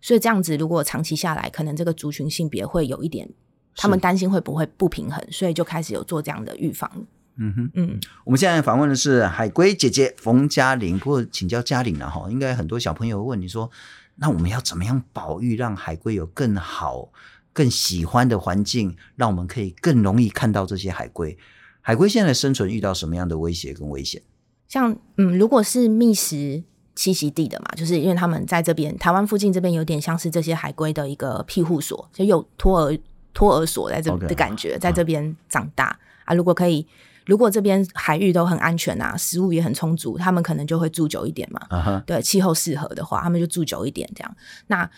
[0.00, 3.28] 所以这样子如果长期下来，可能这个族群性别会有一点，
[3.76, 6.90] 他们担心会不会不平衡，所以就开始有做这样的预防。
[7.36, 13.70] 嗯哼，嗯，我们现在访问的是海龟姐姐冯嘉玲，不过请教嘉玲了哈，应该很多小朋友问你说，
[14.16, 17.08] 那我们要怎么样保育，让海龟有更好、
[17.54, 21.38] 更喜欢的环境，让我们可以更容易看到这些海龟？
[21.82, 24.22] 海龟现在生存遇到什么样的威胁跟危险？
[24.68, 26.62] 像嗯，如果是觅食
[26.96, 32.98] 栖息地的嘛，就是因为他们在这边台湾附近这边有点像是这些海龟的一个庇护所，就有托儿
[33.34, 36.34] 托儿所在这的感觉，在这边长大.啊。
[36.34, 36.86] 如果可以，
[37.26, 41.60] 如果这边海域都很安全啊，食物也很充足，他们可能就会住久一点嘛。
[41.68, 42.00] Uh.
[42.04, 44.36] 对，气候适合的话，他们就住久一点这样。
[44.68, 44.88] 那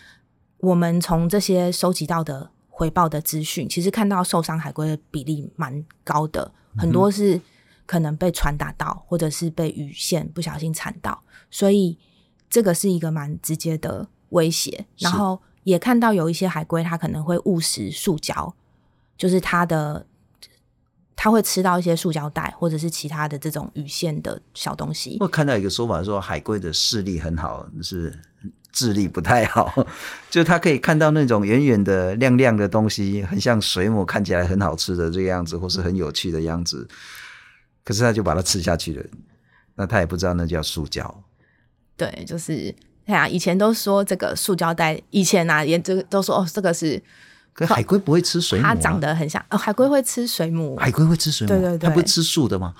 [0.59, 6.51] 我们从这些收集到的回报的资讯，其实看到受伤海龟的比例蛮高的。
[6.77, 7.39] 很多是
[7.85, 11.97] 可能被传达到，或者是被鱼线不小心缠到，所以
[12.49, 14.85] 这个是一个蛮直接的威胁。
[14.97, 18.53] 然后也看到有一些海龟，它可能会误食塑胶，
[19.17, 20.05] 就是它的
[21.15, 25.17] 它会吃到一些塑胶袋，或者是其他的这种鱼线的小东西。
[25.19, 28.19] 我看到一个说法说，海龟的视力很好，是
[28.75, 29.87] 智力不太好，
[30.29, 36.85] 就他可以看到那种远远的亮亮的东西，很像水母，看起来很好吃的这个样子，或是很有趣的样子，
[37.85, 39.03] 可是他就把它吃下去了。
[39.75, 41.23] 那他也不知道那叫塑胶。
[41.95, 47.01] 对，就是哎呀，以前都说这个塑胶袋，以前啊也这个都说哦，这个是。
[47.53, 49.57] 可海龟不会吃水母，啊，它长得很像哦。
[49.57, 52.75] 海龟会吃水母，海龟会吃水母，对对对，它不是吃素的吗？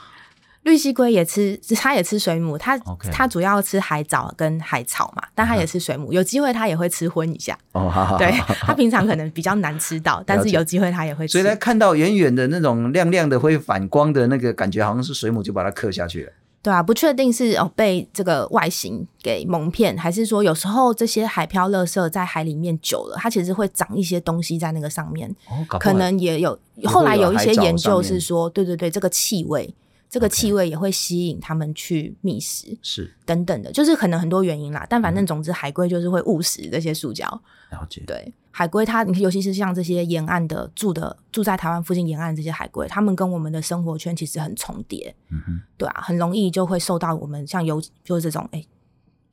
[0.66, 2.76] 绿蜥龟也吃， 它也吃水母，它.
[3.12, 6.12] 它主要吃海藻跟海草嘛，但它也吃水母。
[6.12, 7.88] 有机会它也会吃荤一下哦。
[7.88, 11.34] 好好，对，它平常可能比较难吃到， 但是有机会它也会吃。
[11.34, 16.32] 所以它看到远远的那种亮亮的会反光的那个感觉，好像是水母，就把它刻下去了。
[16.64, 25.30] 对啊，不确定是哦被这个外形给蒙骗，还是说有时候这些海漂垃圾在海里面久了，它其实会长一些东西在那个上面。
[25.48, 26.58] 哦，可能也有。
[26.86, 29.72] 后来有一些研究是说，对对对，这个气味。
[30.16, 34.88] 这个气味也会吸引他们去觅食，是等等的，就是可能很多原因啦。
[34.90, 37.28] 但反正总之，海龟就是会误食这些塑胶。
[37.70, 38.02] 了解。
[38.08, 45.14] 对，海龟它，尤其是像这些沿岸的住的住在台湾附近沿岸这些海龟，它们跟我们的生活圈其实很重叠。
[45.28, 45.62] 嗯哼。
[45.76, 48.66] 对啊，很容易就会受到我们像有就是这种哎，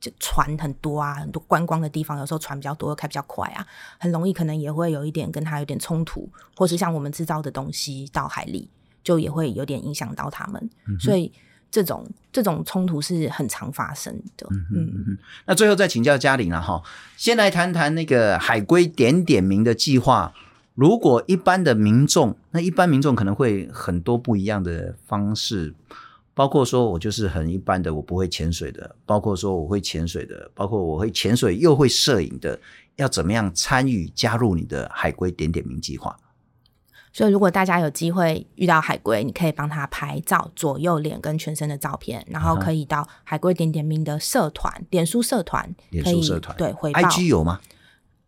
[0.01, 3.65] 就船很多啊，很多观光的地方，有时候船比较多，开比较快啊，
[3.97, 8.69] 很容易可能也会有一点跟它有点冲突，或是像我们制造的东西到海里。
[9.03, 11.31] 就也会有点影响到他们，嗯、所以
[11.69, 14.47] 这种这种冲突是很常发生的。
[14.51, 16.81] 嗯嗯嗯，那最后再请教嘉玲了哈，
[17.17, 20.33] 先来谈谈那个海龟点点名的计划。
[20.75, 25.75] 如果一般的民众，那一般民众可能会很多不一样的方式，
[26.33, 32.59] 包括说我就是很一般的，我不会潜水的，包括说我会潜水的，包括我会潜水又会摄影的，
[32.95, 36.17] 要怎么样参与加入你的海龟点点名计划？
[37.15, 46.99] 所以，如果大家有机会遇到海龟，你可以帮他拍照，左右脸跟全身的照片，然后可以到海龟点点名的社团，脸书社团，脸书社团对回报。
[47.01, 47.61] IG 有吗？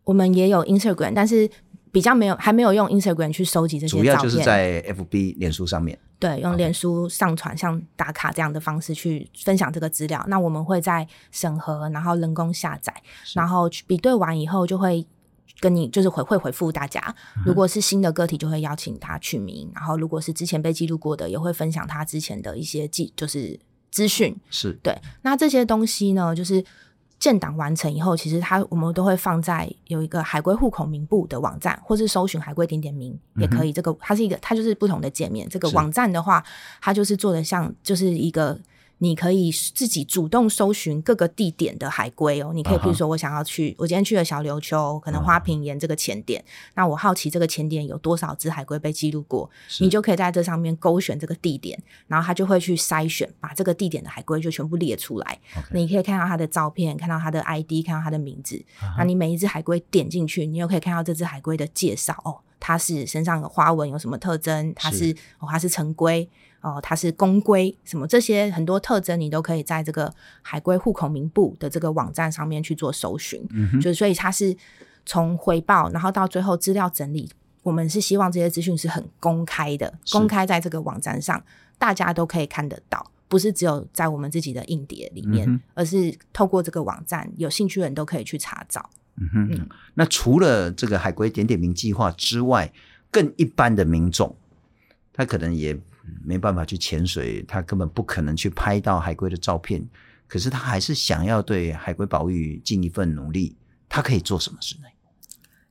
[0.04, 1.50] 我们也有 Instagram，但是
[1.92, 4.06] 比较没有，还没有用 Instagram 去收集这些照片。
[4.06, 5.98] 主要就是在 FB 脸书上面。
[6.20, 10.24] 对，用脸书上传像打卡这样的方式去分享这个资料。
[10.28, 12.94] 那我们会在审核，然后人工下载，
[13.34, 15.04] 然后比对完以后就会。
[15.60, 24.36] 跟你就是回会回复大家，如果是新的个体，就会邀请他取名；嗯、然后如果是之前被记录过的，也会分享他之前的一些记，就是资讯。
[24.50, 24.96] 是对。
[25.22, 26.64] 那这些东西呢，就是
[27.18, 33.72] 建档完成以后，其实它我们都会放在有一个海龟户口名簿的网站，或是搜寻海龟点点名也可以。
[33.72, 35.48] 这个它是一个，它就是不同的界面。
[35.48, 36.44] 这个网站的话，
[36.82, 38.60] 它就是做的像就是一个。
[39.00, 42.52] 你可以自己主动搜寻各个地点的海龟哦。
[42.54, 43.76] 你可以，比如说，我想要去，uh.
[43.80, 46.72] 我今天去了小琉球，可能花瓶岩这个潜点，uh.
[46.76, 55.40] 那我好奇这个潜点有多少只海龟被记录过，你就可以在这上面勾选这个地点，然后它就会去筛选，把这个地点的海龟就全部列出来。
[55.72, 58.56] 你可以看到它的照片，看到它的 ID，看到它的名字。
[58.80, 58.96] Uh.
[59.00, 64.74] 那你每一只海龟点进去，你又可以看到这只海龟的介绍哦，它是身上有花纹，有什么特征？
[64.76, 66.30] 它是，是哦，它是成龟。
[66.66, 70.12] 哦，它是公规，什么这些很多特征，你都可以在这个
[70.42, 73.40] 海归户口名簿的这个网站上面去做搜寻。
[73.52, 74.58] 嗯哼，就是所以它是
[75.06, 77.30] 从回报，然后到最后资料整理，
[77.62, 81.40] 我们是希望这些资讯是很公开的，公开在这个网站上，
[81.78, 88.90] 大家都可以看得到，不是只有在我们自己的硬碟里面，嗯，而是透过这个网站，有兴趣的人都可以去查找。
[89.18, 92.74] 嗯哼，嗯，那除了这个海龟点点名计划之外，
[93.12, 94.36] 更一般的民众，
[95.14, 95.80] 他可能也。
[96.24, 99.86] 没办法去潜水，他根本不可能去拍到海龟的照片。
[100.28, 103.56] 可是他还是想要对海龟保育尽一份努力。
[103.88, 104.88] 他可以做什么事呢？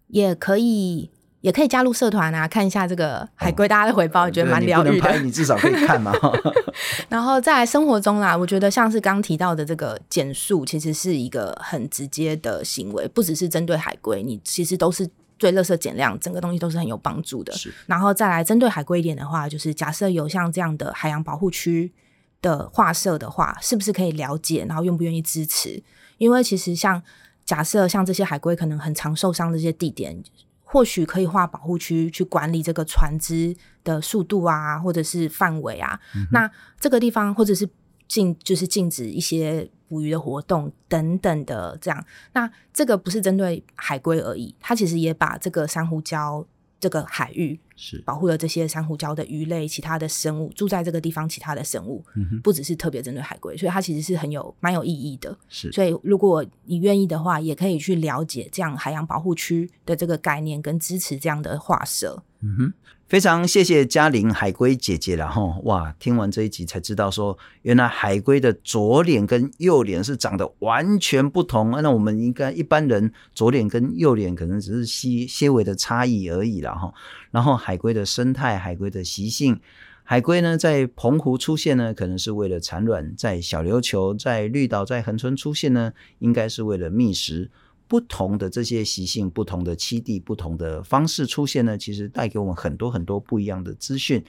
[0.07, 1.11] 也可以，
[1.41, 4.93] 也可以加入社团啊，看一下这个海龟，大家的回报，我、哦、觉得蛮疗愈的。
[4.93, 6.13] 你拍，你至少可以看嘛。
[7.11, 15.11] 然后在生活中啦，我觉得像是刚提到的这个减速，其实是一个很直接的行为，不只是针对海龟，你其实都是。
[15.45, 17.53] 对，垃圾减量，整个东西都是很有帮助的。
[17.53, 21.93] 是然后再来针对海龟一点的话，就是假设有像这样的海洋保护区
[22.41, 25.83] 的画设的话，是不是可以了解，然后愿不愿意支持？
[26.17, 27.03] 因为其实像
[27.45, 30.23] 假设像这些海龟可能很常受伤的这些地点，
[30.63, 36.01] 或许可以划保护区去管理这个船只的速度啊，或者是范围啊。
[36.17, 37.69] 嗯、那这个地方或者是。
[38.07, 46.45] 禁就是禁止一些捕鱼的活动等等的这样，那这个不是针对海龟而已，它其实也把这个珊瑚礁
[46.81, 55.37] 这个海域是保护了这些珊瑚礁的鱼类、其他的生物住在这个地方，其他的生物，嗯，不只是特别针对海龟，所以它其实是很有蛮有意义的。
[55.49, 62.23] 是，所以如果你愿意的话，也可以去了解这样海洋保护区的这个概念，跟支持这样的划设。
[62.41, 62.75] 嗯哼，
[63.07, 65.59] 非常谢谢嘉玲海龟姐姐了哈！
[65.65, 71.73] 哇，听完这一集才知道说，原来海龟的左脸跟右脸是长得完全不同。
[71.83, 76.95] 那我们应该一般人左脸跟右脸可能只是细些微的差异而已了哈。
[77.31, 79.61] 然后海龟的生态、海龟的习性，
[80.03, 87.51] 海龟呢在澎湖出现呢，可能是为了产卵；在小琉球、在绿岛、在恒春出现呢，应该是为了觅食。
[87.87, 94.25] 不同的这些习性、不同的栖地、不同的方式出现呢，其实带给我们很多很多不一样的资讯。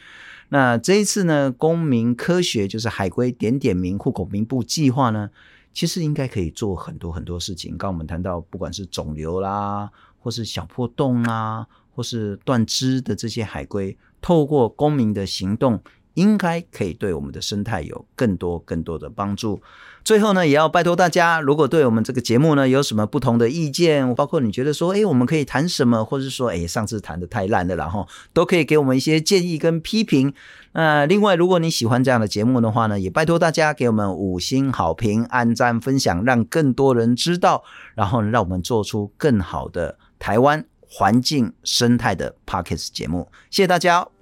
[0.50, 5.30] 那这一次呢，公民科学就是海龟点点名户口名簿计划呢，
[5.74, 7.72] 其实应该可以做很多很多事情。
[7.72, 9.90] 刚刚我们谈到，不管是肿瘤啦，
[10.20, 15.82] 或是小破洞啦，或是断肢的这些海龟，透过公民的行动。
[16.16, 19.62] 应该可以对我们的生态有更多更多的帮助。
[20.06, 30.32] 最后呢，也要拜托大家，如果对我们这个节目呢有什么不同的意见，包括你觉得说，诶，我们可以谈什么，或者是说，诶，上次谈的太烂了，然后都可以给我们一些建议跟批评。
[30.74, 37.64] 那另外，如果你喜欢这样的节目的话呢，也拜托大家给我们五星好评、按赞、分享，让更多人知道，
[37.96, 43.28] 然后让我们做出更好的台湾环境生态的 Podcast 节目。
[43.50, 44.15] 谢谢大家。